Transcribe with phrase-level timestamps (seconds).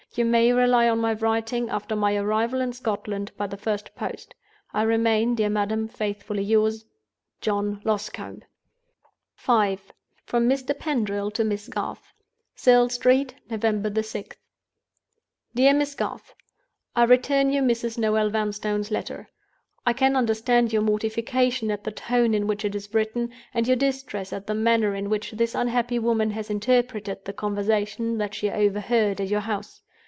[0.13, 4.35] You may rely on my writing, after my arrival in Scotland, by the first post.
[4.73, 6.83] "I remain, dear Madam, faithfully yours,
[7.39, 8.43] "JOHN LOSCOMBE."
[9.37, 9.79] V.
[10.25, 10.77] From Mr.
[10.77, 12.11] Pendril to Miss Garth.
[12.57, 14.35] "Serle Street, November 6th.
[15.55, 16.35] "DEAR MISS GARTH,
[16.93, 17.97] "I return you Mrs.
[17.97, 19.29] Noel Vanstone's letter.
[19.85, 23.77] I can understand your mortification at the tone in which it is written, and your
[23.77, 28.49] distress at the manner in which this unhappy woman has interpreted the conversation that she
[28.49, 29.81] overheard at your house.